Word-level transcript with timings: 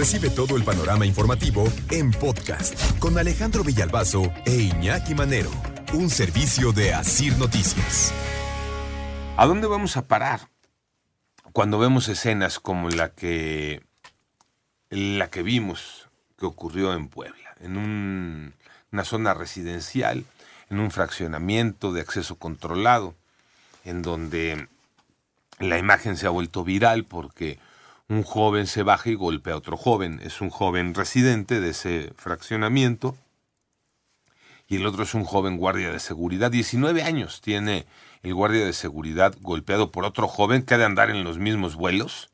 Recibe 0.00 0.30
todo 0.30 0.56
el 0.56 0.64
panorama 0.64 1.04
informativo 1.04 1.62
en 1.90 2.10
podcast 2.10 2.98
con 3.00 3.18
Alejandro 3.18 3.62
Villalbazo 3.62 4.32
e 4.46 4.56
Iñaki 4.56 5.14
Manero, 5.14 5.50
un 5.92 6.08
servicio 6.08 6.72
de 6.72 6.94
Asir 6.94 7.36
Noticias. 7.36 8.10
¿A 9.36 9.44
dónde 9.44 9.66
vamos 9.66 9.98
a 9.98 10.08
parar 10.08 10.48
cuando 11.52 11.78
vemos 11.78 12.08
escenas 12.08 12.60
como 12.60 12.88
la 12.88 13.10
que 13.10 13.82
la 14.88 15.28
que 15.28 15.42
vimos 15.42 16.08
que 16.38 16.46
ocurrió 16.46 16.94
en 16.94 17.08
Puebla, 17.08 17.54
en 17.60 17.76
una 17.76 19.04
zona 19.04 19.34
residencial, 19.34 20.24
en 20.70 20.80
un 20.80 20.90
fraccionamiento 20.90 21.92
de 21.92 22.00
acceso 22.00 22.36
controlado, 22.36 23.16
en 23.84 24.00
donde 24.00 24.66
la 25.58 25.76
imagen 25.76 26.16
se 26.16 26.26
ha 26.26 26.30
vuelto 26.30 26.64
viral 26.64 27.04
porque 27.04 27.58
un 28.10 28.24
joven 28.24 28.66
se 28.66 28.82
baja 28.82 29.08
y 29.08 29.14
golpea 29.14 29.54
a 29.54 29.58
otro 29.58 29.76
joven. 29.76 30.20
Es 30.22 30.40
un 30.40 30.50
joven 30.50 30.94
residente 30.94 31.60
de 31.60 31.70
ese 31.70 32.12
fraccionamiento 32.16 33.16
y 34.66 34.76
el 34.76 34.86
otro 34.86 35.04
es 35.04 35.14
un 35.14 35.22
joven 35.22 35.56
guardia 35.56 35.92
de 35.92 36.00
seguridad. 36.00 36.50
19 36.50 37.04
años 37.04 37.40
tiene 37.40 37.86
el 38.24 38.34
guardia 38.34 38.66
de 38.66 38.72
seguridad 38.72 39.36
golpeado 39.40 39.92
por 39.92 40.04
otro 40.04 40.26
joven 40.26 40.64
que 40.64 40.74
ha 40.74 40.78
de 40.78 40.86
andar 40.86 41.08
en 41.08 41.22
los 41.22 41.38
mismos 41.38 41.76
vuelos 41.76 42.30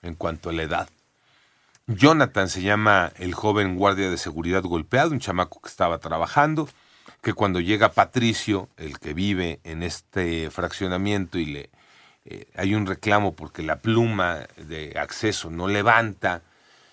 en 0.00 0.14
cuanto 0.14 0.48
a 0.48 0.54
la 0.54 0.62
edad. 0.62 0.88
Jonathan 1.86 2.48
se 2.48 2.62
llama 2.62 3.12
el 3.16 3.34
joven 3.34 3.76
guardia 3.76 4.10
de 4.10 4.16
seguridad 4.16 4.62
golpeado, 4.62 5.10
un 5.10 5.20
chamaco 5.20 5.60
que 5.60 5.68
estaba 5.68 5.98
trabajando, 5.98 6.70
que 7.20 7.34
cuando 7.34 7.60
llega 7.60 7.92
Patricio, 7.92 8.70
el 8.78 8.98
que 8.98 9.12
vive 9.12 9.60
en 9.64 9.82
este 9.82 10.50
fraccionamiento 10.50 11.38
y 11.38 11.44
le 11.44 11.70
eh, 12.24 12.46
hay 12.54 12.74
un 12.74 12.86
reclamo 12.86 13.34
porque 13.34 13.62
la 13.62 13.76
pluma 13.80 14.46
de 14.56 14.98
acceso 14.98 15.50
no 15.50 15.68
levanta 15.68 16.42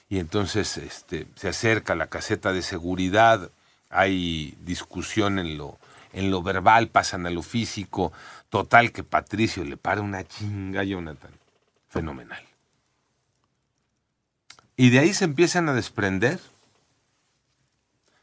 y 0.10 0.18
entonces 0.18 0.78
este, 0.78 1.28
se 1.36 1.50
acerca 1.50 1.96
la 1.96 2.08
caseta 2.08 2.52
de 2.52 2.64
seguridad, 2.64 3.52
hay 3.90 4.58
discusión 4.62 5.38
en 5.38 5.58
lo, 5.58 5.78
en 6.14 6.32
lo 6.32 6.42
verbal, 6.42 6.88
pasan 6.88 7.28
a 7.28 7.30
lo 7.30 7.44
físico, 7.44 8.12
total 8.50 8.92
que 8.92 9.04
Patricio 9.04 9.64
le 9.64 9.78
para 9.78 10.02
una 10.02 10.24
chinga 10.24 10.82
a 10.82 10.84
Jonathan. 10.84 11.32
Fenomenal. 11.90 12.44
Y 14.76 14.90
de 14.90 15.00
ahí 15.00 15.14
se 15.14 15.26
empiezan 15.26 15.70
a 15.70 15.74
desprender 15.74 16.40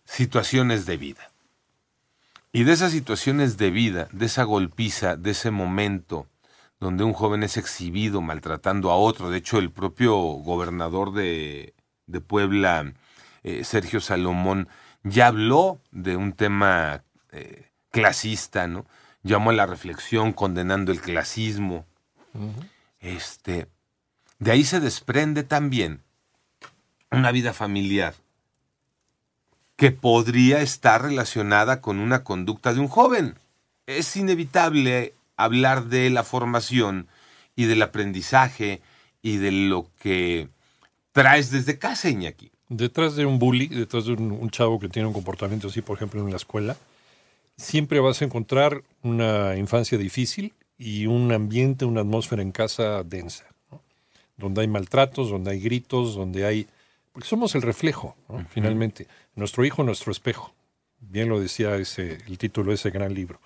situaciones 0.04 0.86
de 0.86 0.96
vida. 0.96 1.30
Y 2.52 2.64
de 2.64 2.72
esas 2.72 2.92
situaciones 2.92 3.58
de 3.58 3.70
vida, 3.70 4.08
de 4.12 4.26
esa 4.26 4.44
golpiza, 4.44 5.16
de 5.16 5.32
ese 5.32 5.50
momento, 5.50 6.26
donde 6.80 7.04
un 7.04 7.12
joven 7.12 7.42
es 7.42 7.56
exhibido 7.56 8.20
maltratando 8.20 8.90
a 8.90 8.96
otro. 8.96 9.30
De 9.30 9.38
hecho, 9.38 9.58
el 9.58 9.70
propio 9.70 10.16
gobernador 10.16 11.12
de, 11.12 11.74
Puebla, 12.26 12.92
eh, 13.42 13.64
Sergio 13.64 14.00
Salomón, 14.00 14.68
ya 15.02 15.28
habló 15.28 15.80
de 15.90 16.16
un 16.16 16.32
tema 16.32 17.04
eh, 17.32 17.70
clasista, 17.90 18.66
¿no? 18.66 18.86
Llamó 19.22 19.50
a 19.50 19.54
la 19.54 19.66
reflexión 19.66 20.32
condenando 20.32 20.92
el 20.92 21.00
clasismo. 21.00 21.84
Este, 23.00 23.66
de 24.38 24.52
ahí 24.52 24.64
se 24.64 24.80
desprende 24.80 25.42
también 25.42 26.02
una 27.10 27.32
vida 27.32 27.52
familiar 27.52 28.14
que 29.76 29.90
podría 29.90 30.60
estar 30.60 31.02
relacionada 31.02 31.80
con 31.80 31.98
una 31.98 32.24
conducta 32.24 32.72
de 32.72 32.80
un 32.80 32.88
joven. 32.88 33.38
Es 33.86 34.16
inevitable 34.16 35.14
hablar 35.36 35.86
de 35.86 36.10
la 36.10 36.24
formación 36.24 37.08
y 37.54 37.64
del 37.64 37.82
aprendizaje 37.82 38.80
y 39.22 39.38
de 39.38 39.50
lo 39.52 39.90
que 40.00 40.48
traes 41.12 41.50
desde 41.50 41.78
casa, 41.78 42.10
Iñaki. 42.10 42.50
Detrás 42.68 43.16
de 43.16 43.26
un 43.26 43.38
bully, 43.38 43.68
detrás 43.68 44.06
de 44.06 44.12
un, 44.12 44.50
chavo 44.50 44.78
que 44.78 44.88
tiene 44.88 45.08
un 45.08 45.14
comportamiento 45.14 45.68
así, 45.68 45.82
por 45.82 45.96
ejemplo, 45.96 46.20
en 46.20 46.30
la 46.30 46.36
escuela, 46.36 46.76
siempre 47.56 48.00
vas 48.00 48.20
a 48.20 48.24
encontrar 48.24 48.82
una 49.02 49.56
infancia 49.56 49.96
difícil 49.98 50.52
y 50.76 51.06
un 51.06 51.32
ambiente, 51.32 51.84
una 51.84 52.02
atmósfera 52.02 52.42
en 52.42 52.52
casa 52.52 53.02
densa, 53.02 53.46
donde 54.36 54.62
hay 54.62 54.68
maltratos, 54.68 55.30
donde 55.30 55.52
hay 55.52 55.60
gritos, 55.60 56.14
donde 56.14 56.44
hay... 56.44 56.66
Porque 57.12 57.28
somos 57.28 57.54
el 57.54 57.62
reflejo, 57.62 58.14
finalmente. 58.50 59.06
Nuestro 59.36 59.64
hijo, 59.64 59.82
nuestro 59.84 60.12
espejo. 60.12 60.52
Bien 61.00 61.28
lo 61.28 61.40
decía 61.40 61.76
ese, 61.76 62.18
el 62.26 62.36
título 62.36 62.70
de 62.70 62.74
ese 62.74 62.90
gran 62.90 63.14
libro. 63.14 63.40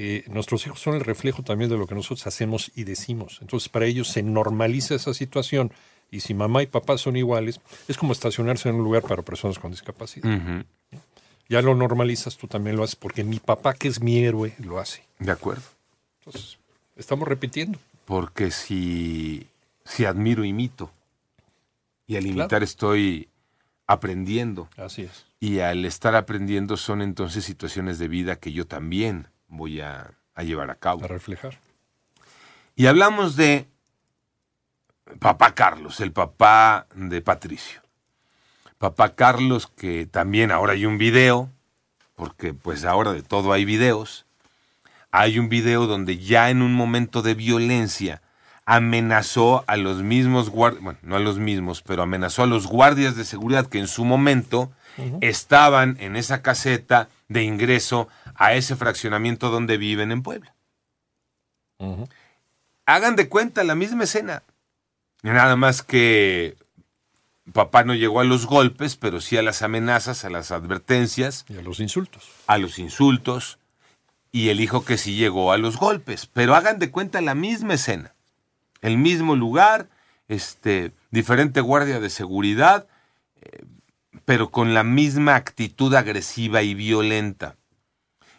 Eh, 0.00 0.24
nuestros 0.28 0.64
hijos 0.64 0.80
son 0.80 0.94
el 0.94 1.00
reflejo 1.00 1.42
también 1.42 1.68
de 1.68 1.76
lo 1.76 1.88
que 1.88 1.96
nosotros 1.96 2.24
hacemos 2.28 2.70
y 2.76 2.84
decimos. 2.84 3.38
Entonces, 3.40 3.68
para 3.68 3.84
ellos 3.86 4.06
se 4.06 4.22
normaliza 4.22 4.94
esa 4.94 5.12
situación. 5.12 5.72
Y 6.08 6.20
si 6.20 6.34
mamá 6.34 6.62
y 6.62 6.66
papá 6.66 6.96
son 6.98 7.16
iguales, 7.16 7.60
es 7.88 7.98
como 7.98 8.12
estacionarse 8.12 8.68
en 8.68 8.76
un 8.76 8.84
lugar 8.84 9.02
para 9.02 9.22
personas 9.22 9.58
con 9.58 9.72
discapacidad. 9.72 10.64
Ya 11.48 11.62
lo 11.62 11.74
normalizas, 11.74 12.36
tú 12.36 12.46
también 12.46 12.76
lo 12.76 12.84
haces, 12.84 12.94
porque 12.94 13.24
mi 13.24 13.40
papá, 13.40 13.74
que 13.74 13.88
es 13.88 14.00
mi 14.00 14.18
héroe, 14.18 14.54
lo 14.60 14.78
hace. 14.78 15.02
De 15.18 15.32
acuerdo. 15.32 15.64
Entonces, 16.20 16.58
estamos 16.94 17.26
repitiendo. 17.26 17.78
Porque 18.04 18.52
si, 18.52 19.48
si 19.84 20.04
admiro, 20.04 20.44
imito. 20.44 20.92
Y 22.06 22.16
al 22.16 22.26
imitar 22.26 22.62
estoy 22.62 23.28
aprendiendo. 23.88 24.68
Así 24.76 25.02
es. 25.02 25.26
Y 25.40 25.58
al 25.58 25.84
estar 25.84 26.14
aprendiendo 26.14 26.76
son 26.76 27.02
entonces 27.02 27.44
situaciones 27.44 27.98
de 27.98 28.06
vida 28.06 28.36
que 28.36 28.52
yo 28.52 28.66
también 28.66 29.26
voy 29.48 29.80
a, 29.80 30.14
llevar 30.36 30.70
a 30.70 30.76
cabo. 30.76 31.04
A 31.04 31.08
reflejar. 31.08 31.58
Y 32.76 32.86
hablamos 32.86 33.34
de 33.36 33.66
papá 35.18 35.54
Carlos, 35.54 36.00
el 36.00 36.12
papá 36.12 36.86
de 36.94 37.20
Patricio. 37.20 37.82
Papá 38.78 39.16
Carlos, 39.16 39.66
que 39.66 40.06
también 40.06 40.52
ahora 40.52 40.74
hay 40.74 40.86
un 40.86 40.98
video, 40.98 41.50
porque 42.14 42.54
pues 42.54 42.84
ahora 42.84 43.12
de 43.12 43.22
todo 43.22 43.52
hay 43.52 43.64
videos. 43.64 44.26
Hay 45.10 45.38
un 45.38 45.48
video 45.48 45.86
donde 45.86 46.18
ya 46.18 46.50
en 46.50 46.62
un 46.62 46.74
momento 46.74 47.22
de 47.22 47.34
violencia 47.34 48.22
amenazó 48.68 49.64
a 49.66 49.78
los 49.78 50.02
mismos 50.02 50.50
guardias, 50.50 50.84
bueno, 50.84 50.98
no 51.00 51.16
a 51.16 51.20
los 51.20 51.38
mismos, 51.38 51.80
pero 51.80 52.02
amenazó 52.02 52.42
a 52.42 52.46
los 52.46 52.66
guardias 52.66 53.16
de 53.16 53.24
seguridad 53.24 53.66
que 53.66 53.78
en 53.78 53.88
su 53.88 54.04
momento 54.04 54.70
estaban 55.22 55.96
en 56.00 56.16
esa 56.16 56.42
caseta 56.42 57.08
de 57.28 57.44
ingreso 57.44 58.08
a 58.34 58.52
ese 58.52 58.76
fraccionamiento 58.76 59.48
donde 59.48 59.78
viven 59.78 60.12
en 60.12 60.22
Puebla. 60.22 60.54
Hagan 62.84 63.16
de 63.16 63.30
cuenta 63.30 63.64
la 63.64 63.74
misma 63.74 64.04
escena. 64.04 64.42
Nada 65.22 65.56
más 65.56 65.82
que 65.82 66.54
papá 67.54 67.84
no 67.84 67.94
llegó 67.94 68.20
a 68.20 68.24
los 68.24 68.44
golpes, 68.44 68.96
pero 68.96 69.22
sí 69.22 69.38
a 69.38 69.42
las 69.42 69.62
amenazas, 69.62 70.26
a 70.26 70.30
las 70.30 70.50
advertencias. 70.50 71.46
Y 71.48 71.56
a 71.56 71.62
los 71.62 71.80
insultos. 71.80 72.28
A 72.46 72.58
los 72.58 72.78
insultos. 72.78 73.58
Y 74.30 74.50
el 74.50 74.60
hijo 74.60 74.84
que 74.84 74.98
sí 74.98 75.14
llegó 75.14 75.52
a 75.52 75.58
los 75.58 75.78
golpes. 75.78 76.26
Pero 76.26 76.54
hagan 76.54 76.78
de 76.78 76.90
cuenta 76.90 77.22
la 77.22 77.34
misma 77.34 77.72
escena. 77.72 78.12
El 78.82 78.98
mismo 78.98 79.36
lugar, 79.36 79.88
este, 80.28 80.92
diferente 81.10 81.60
guardia 81.60 82.00
de 82.00 82.10
seguridad, 82.10 82.86
eh, 83.40 83.64
pero 84.24 84.50
con 84.50 84.74
la 84.74 84.84
misma 84.84 85.34
actitud 85.36 85.94
agresiva 85.94 86.62
y 86.62 86.74
violenta. 86.74 87.56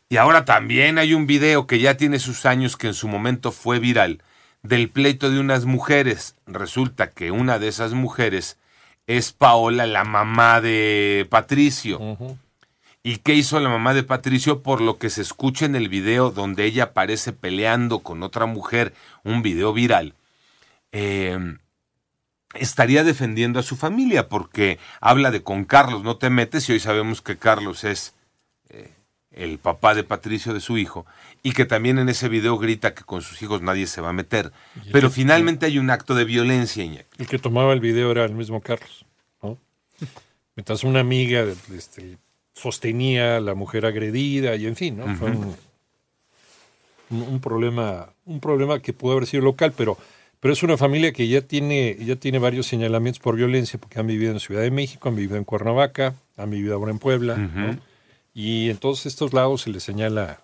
Y 0.10 0.18
ahora 0.18 0.46
también 0.46 0.98
hay 0.98 1.14
un 1.14 1.28
video 1.28 1.68
que 1.68 1.80
ya 1.80 1.96
tiene 1.98 2.20
sus 2.20 2.46
años 2.46 2.78
que 2.78 2.88
en 2.88 2.94
su 2.94 3.08
momento 3.08 3.52
fue 3.52 3.80
viral 3.80 4.24
del 4.64 4.90
pleito 4.90 5.30
de 5.30 5.40
unas 5.40 5.66
mujeres. 5.66 6.36
Resulta 6.48 7.12
que 7.12 7.32
una 7.32 7.60
de 7.60 7.68
esas 7.68 7.94
mujeres 7.94 8.58
es 9.08 9.32
Paola, 9.32 9.86
la 9.86 10.04
mamá 10.04 10.62
de 10.62 11.28
Patricio. 11.30 12.00
¿Y 13.02 13.18
qué 13.18 13.34
hizo 13.34 13.60
la 13.60 13.70
mamá 13.70 13.94
de 13.94 14.04
Patricio? 14.04 14.62
Por 14.62 14.82
lo 14.82 14.98
que 14.98 15.10
se 15.10 15.22
escucha 15.22 15.66
en 15.66 15.76
el 15.76 15.90
video 15.90 16.32
donde 16.32 16.66
ella 16.66 16.86
aparece 16.86 17.32
peleando 17.32 18.00
con 18.00 18.24
otra 18.24 18.46
mujer, 18.46 18.94
un 19.24 19.42
video 19.42 19.74
viral. 19.74 20.14
Em, 20.92 21.60
estaría 22.54 23.04
defendiendo 23.04 23.60
a 23.60 23.64
su 23.64 23.76
familia 23.76 24.28
porque 24.28 24.80
habla 25.02 25.32
de 25.32 25.44
con 25.44 25.66
Carlos, 25.66 26.04
no 26.04 26.18
te 26.18 26.30
metes 26.30 26.68
y 26.70 26.74
hoy 26.74 26.80
sabemos 26.80 27.22
que 27.22 27.38
Carlos 27.38 27.84
es 27.84 28.14
el 29.40 29.58
papá 29.58 29.96
de 29.96 30.04
Patricio, 30.04 30.54
de 30.54 30.60
su 30.60 30.78
hijo, 30.78 31.06
y 31.44 31.54
que 31.54 31.66
también 31.66 31.98
en 31.98 32.10
ese 32.10 32.28
video 32.28 32.58
grita 32.58 32.94
que 32.94 33.04
con 33.04 33.22
sus 33.22 33.42
hijos 33.42 33.62
nadie 33.62 33.88
se 33.88 34.02
va 34.02 34.10
a 34.10 34.14
meter. 34.14 34.52
Pero 34.92 35.10
finalmente 35.10 35.66
hay 35.66 35.80
un 35.80 35.90
acto 35.90 36.14
de 36.14 36.26
violencia, 36.26 36.84
Iñaki. 36.84 37.08
El 37.18 37.28
que 37.28 37.40
tomaba 37.40 37.74
el 37.74 37.80
video 37.80 38.12
era 38.12 38.26
el 38.26 38.34
mismo 38.34 38.60
Carlos, 38.62 39.06
¿no? 39.42 39.58
Mientras 40.56 40.84
una 40.84 41.00
amiga 41.00 41.46
este, 41.74 42.18
sostenía 42.54 43.38
a 43.38 43.40
la 43.40 43.56
mujer 43.56 43.86
agredida 43.86 44.56
y 44.56 44.66
en 44.66 44.76
fin, 44.76 44.98
¿no? 44.98 45.16
Fue 45.16 45.32
un, 47.10 47.40
problema, 47.40 48.10
un 48.26 48.42
problema 48.42 48.82
que 48.82 48.92
pudo 48.92 49.14
haber 49.14 49.26
sido 49.26 49.44
local, 49.44 49.74
pero, 49.76 49.98
pero 50.40 50.54
es 50.54 50.64
una 50.64 50.78
familia 50.78 51.12
que 51.12 51.28
ya 51.28 51.42
tiene, 51.42 51.98
ya 52.00 52.16
tiene 52.16 52.40
varios 52.40 52.68
señalamientos 52.68 53.22
por 53.22 53.36
violencia, 53.36 53.80
porque 53.80 54.00
han 54.00 54.08
vivido 54.08 54.32
en 54.32 54.40
Ciudad 54.40 54.62
de 54.62 54.72
México, 54.72 55.10
han 55.10 55.16
vivido 55.16 55.38
en 55.38 55.44
Cuernavaca, 55.44 56.16
han 56.38 56.50
vivido 56.50 56.76
ahora 56.76 56.92
en 56.92 57.00
Puebla, 57.00 57.36
¿no? 57.38 57.78
Y 58.34 58.70
en 58.70 58.78
todos 58.78 59.06
estos 59.06 59.34
lados 59.34 59.64
se 59.64 59.70
le 59.70 59.80
señala 59.80 60.42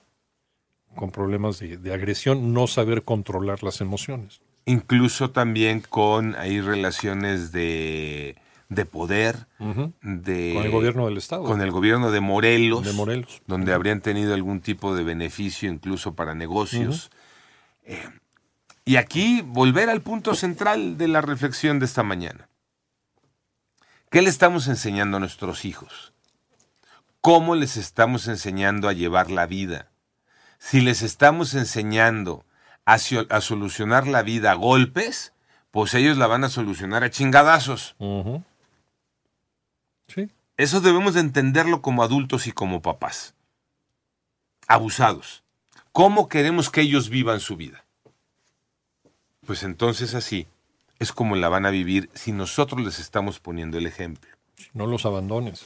con 0.95 1.11
problemas 1.11 1.59
de, 1.59 1.93
agresión 1.93 2.53
no 2.53 2.67
saber 2.67 3.03
controlar 3.03 3.63
las 3.63 3.79
emociones. 3.79 4.41
Incluso 4.65 5.29
también 5.29 5.81
con 5.81 6.35
ahí 6.35 6.59
relaciones 6.59 7.51
de 7.51 8.35
de 8.67 8.85
poder, 8.85 9.45
de... 9.59 10.53
Con 10.55 10.65
el 10.65 10.71
gobierno 10.71 11.05
del 11.05 11.17
Estado. 11.17 11.43
con 11.43 11.61
el 11.61 11.71
gobierno 11.71 12.11
de 12.11 12.19
Morelos, 12.19 12.83
de 12.83 12.93
Morelos. 12.93 13.41
donde 13.45 13.73
habrían 13.73 14.01
tenido 14.01 14.33
algún 14.33 14.59
tipo 14.59 14.95
de 14.95 15.03
beneficio 15.03 15.69
incluso 15.69 16.15
para 16.15 16.33
negocios. 16.33 17.11
Eh, 17.85 18.01
y 18.85 18.97
aquí 18.97 19.41
volver 19.41 19.89
al 19.89 20.01
punto 20.01 20.35
central 20.35 20.97
de 20.97 21.07
la 21.07 21.21
reflexión 21.21 21.79
de 21.79 21.85
esta 21.85 22.03
mañana. 22.03 22.47
¿Qué 24.11 24.21
le 24.21 24.29
estamos 24.29 24.67
enseñando 24.67 25.17
a 25.17 25.19
nuestros 25.19 25.65
hijos? 25.65 26.13
¿Cómo 27.19 27.55
les 27.55 27.75
estamos 27.75 28.27
enseñando 28.27 28.87
a 28.87 28.93
llevar 28.93 29.31
la 29.31 29.47
vida? 29.47 29.89
Si 30.59 30.81
les 30.81 31.01
estamos 31.01 31.55
enseñando 31.55 32.45
a, 32.85 32.99
solucionar 32.99 34.07
la 34.07 34.21
vida 34.21 34.51
a 34.51 34.55
golpes, 34.55 35.33
pues 35.71 35.95
ellos 35.95 36.17
la 36.17 36.27
van 36.27 36.43
a 36.43 36.49
solucionar 36.49 37.03
a 37.03 37.09
chingadazos. 37.09 37.95
Sí. 40.07 40.29
Eso 40.57 40.81
debemos 40.81 41.15
de 41.15 41.21
entenderlo 41.21 41.81
como 41.81 42.03
adultos 42.03 42.45
y 42.45 42.51
como 42.51 42.83
papás. 42.83 43.33
Abusados. 44.67 45.43
¿Cómo 45.91 46.29
queremos 46.29 46.69
que 46.69 46.81
ellos 46.81 47.09
vivan 47.09 47.39
su 47.39 47.57
vida? 47.57 47.84
Pues 49.45 49.63
entonces 49.63 50.15
así 50.15 50.47
es 50.99 51.11
como 51.11 51.35
la 51.35 51.49
van 51.49 51.65
a 51.65 51.69
vivir 51.69 52.09
si 52.13 52.31
nosotros 52.31 52.83
les 52.83 52.99
estamos 52.99 53.39
poniendo 53.39 53.77
el 53.77 53.85
ejemplo. 53.85 54.29
No 54.73 54.87
los 54.87 55.05
abandones. 55.05 55.65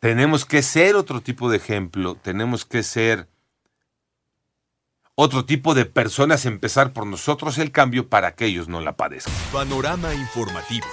Tenemos 0.00 0.44
que 0.44 0.62
ser 0.62 0.94
otro 0.94 1.20
tipo 1.20 1.50
de 1.50 1.56
ejemplo, 1.56 2.14
tenemos 2.14 2.64
que 2.64 2.82
ser 2.82 3.28
otro 5.16 5.44
tipo 5.44 5.74
de 5.74 5.84
personas, 5.84 6.46
empezar 6.46 6.92
por 6.92 7.04
nosotros 7.04 7.58
el 7.58 7.72
cambio 7.72 8.08
para 8.08 8.36
que 8.36 8.46
ellos 8.46 8.68
no 8.68 8.80
la 8.80 8.96
padezcan. 8.96 9.34
Panorama 9.52 10.14
informativo. 10.14 10.86